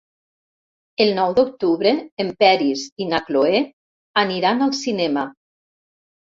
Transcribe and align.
El 1.05 1.11
nou 1.19 1.35
d'octubre 1.39 1.91
en 2.25 2.33
Peris 2.41 2.87
i 3.07 3.09
na 3.13 3.21
Cloè 3.29 3.63
aniran 4.25 4.67
al 4.71 4.77
cinema. 4.83 5.31